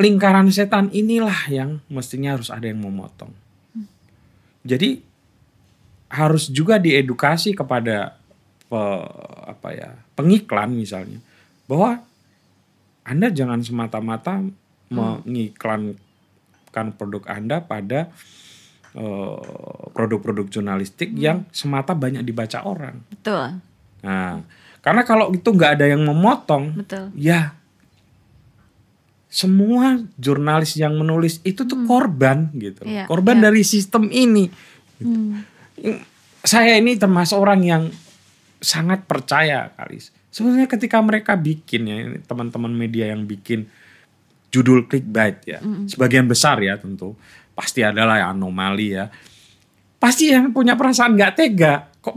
[0.02, 3.30] lingkaran setan inilah yang mestinya harus ada yang memotong.
[4.66, 4.98] Jadi
[6.10, 8.18] harus juga diedukasi kepada
[8.66, 9.08] pe-
[9.48, 11.22] apa ya pengiklan misalnya
[11.64, 12.04] bahwa
[13.02, 14.44] anda jangan semata-mata
[14.92, 15.96] mengiklankan
[17.00, 18.12] produk anda pada
[18.96, 19.38] eh,
[19.92, 23.00] produk-produk jurnalistik yang semata banyak dibaca orang.
[23.08, 23.60] Betul,
[24.02, 24.42] Nah,
[24.82, 27.14] karena kalau itu nggak ada yang memotong, betul.
[27.14, 27.54] ya
[29.32, 32.84] semua jurnalis yang menulis itu tuh korban gitu.
[32.84, 33.44] Iya, korban iya.
[33.48, 34.50] dari sistem ini.
[35.02, 35.42] Hmm.
[36.42, 37.82] saya ini termasuk orang yang
[38.58, 40.02] sangat percaya kali.
[40.30, 43.70] Sebenarnya ketika mereka bikin ya teman-teman media yang bikin
[44.52, 47.16] judul clickbait ya, sebagian besar ya tentu
[47.52, 49.06] pasti adalah ya anomali ya.
[49.96, 52.16] Pasti yang punya perasaan nggak tega, kok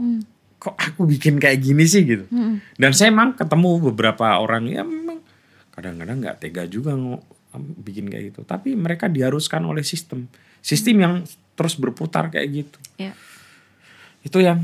[0.58, 2.26] kok aku bikin kayak gini sih gitu.
[2.74, 5.22] Dan saya emang ketemu beberapa orang ya memang
[5.70, 7.22] kadang-kadang nggak tega juga ngo-
[7.80, 8.40] bikin kayak gitu.
[8.42, 10.26] Tapi mereka diharuskan oleh sistem,
[10.60, 11.14] sistem yang
[11.56, 13.16] terus berputar kayak gitu Ya.
[14.20, 14.60] itu yang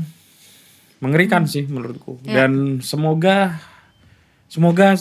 [1.01, 2.45] mengerikan sih menurutku Ya.
[2.45, 3.57] dan semoga
[4.45, 4.93] semoga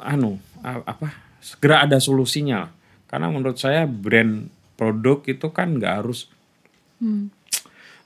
[0.00, 2.72] anu apa segera ada solusinya
[3.06, 4.48] karena menurut saya brand
[4.78, 6.30] produk itu kan nggak harus
[6.98, 7.30] Hmm.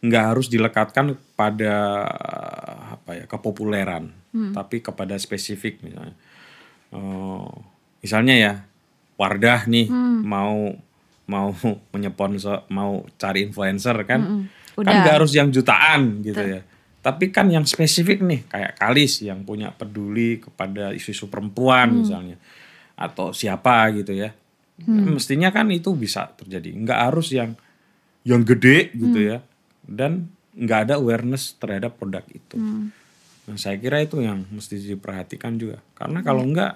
[0.04, 2.04] nggak harus dilekatkan pada
[2.92, 4.12] apa ya kepopuleran
[4.52, 6.12] tapi kepada spesifik misalnya.
[6.90, 7.50] Eh,
[8.00, 8.52] misalnya ya
[9.16, 9.88] Wardah nih
[10.24, 10.76] mau
[11.24, 11.48] mau
[11.94, 14.20] menyponsor mau cari influencer kan
[14.72, 14.92] kan Udah.
[14.92, 16.60] nggak harus yang jutaan gitu ya.
[17.00, 22.36] Tapi kan yang spesifik nih kayak Kalis yang punya peduli kepada isu-isu perempuan misalnya
[22.92, 24.36] atau siapa gitu ya
[24.88, 26.72] mestinya kan itu bisa terjadi.
[26.74, 27.54] Nggak harus yang
[28.22, 29.38] yang gede gitu ya.
[29.82, 32.56] Dan nggak ada awareness terhadap produk itu.
[33.42, 35.82] Nah saya kira itu yang mesti diperhatikan juga.
[35.98, 36.72] Karena kalau nggak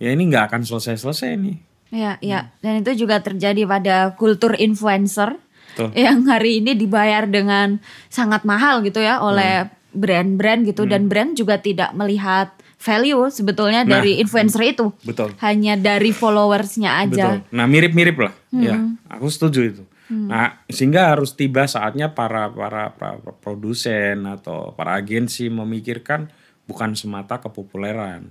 [0.00, 1.56] ya ini nggak akan selesai-selesai nih.
[1.90, 2.54] Ya, ya.
[2.62, 5.34] Dan itu juga terjadi pada kultur influencer
[5.74, 5.90] Betul.
[5.98, 9.74] yang hari ini dibayar dengan sangat mahal gitu ya oleh Hmm.
[9.90, 10.86] brand-brand gitu.
[10.86, 14.96] Dan brand juga tidak melihat value sebetulnya Nah, dari influencer itu.
[15.04, 17.36] betul Hanya dari followersnya aja.
[17.36, 17.36] Betul.
[17.52, 18.80] Nah mirip-mirip lah, ya.
[19.12, 19.84] Aku setuju itu.
[20.10, 26.32] Nah sehingga harus tiba saatnya para para, para produsen atau para agensi memikirkan
[26.66, 28.30] bukan semata kepopuleran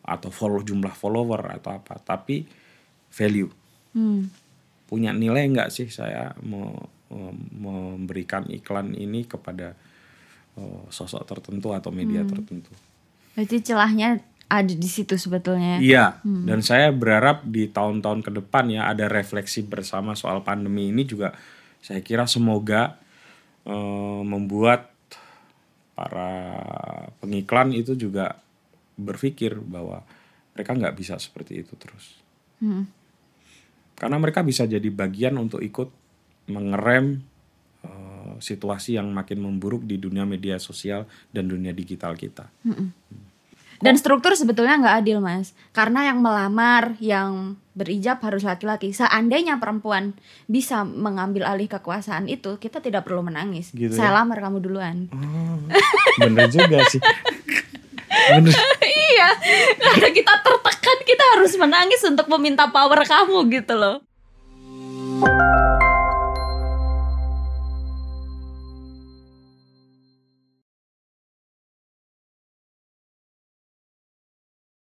[0.00, 2.46] atau follow jumlah follower atau apa, tapi
[3.10, 3.50] value.
[3.92, 4.30] Hmm.
[4.88, 6.72] Punya nilai nggak sih saya mau
[7.10, 9.76] mem- memberikan iklan ini kepada
[10.56, 12.72] eh, sosok tertentu atau media tertentu.
[13.38, 14.18] Berarti celahnya
[14.48, 15.76] ada di situ sebetulnya.
[15.78, 21.04] Iya, dan saya berharap di tahun-tahun ke depan ya ada refleksi bersama soal pandemi ini
[21.04, 21.36] juga
[21.84, 22.96] saya kira semoga
[23.68, 24.90] eh, membuat
[25.92, 26.32] para
[27.20, 28.40] pengiklan itu juga
[28.96, 30.02] berpikir bahwa
[30.56, 32.18] mereka nggak bisa seperti itu terus.
[32.64, 32.88] Hmm.
[33.94, 35.92] Karena mereka bisa jadi bagian untuk ikut
[36.48, 37.20] mengerem
[37.84, 42.48] eh, situasi yang makin memburuk di dunia media sosial dan dunia digital kita.
[43.78, 48.90] Dan struktur sebetulnya nggak adil mas, karena yang melamar, yang berijab harus laki-laki.
[48.90, 50.18] Seandainya perempuan
[50.50, 53.70] bisa mengambil alih kekuasaan itu, kita tidak perlu menangis.
[53.70, 54.16] Gitu Saya ya?
[54.18, 55.06] lamar kamu duluan.
[55.14, 55.62] Oh,
[56.18, 56.98] bener juga sih.
[58.08, 58.50] Bener.
[59.14, 59.30] iya,
[59.78, 64.02] karena kita tertekan, kita harus menangis untuk meminta power kamu gitu loh.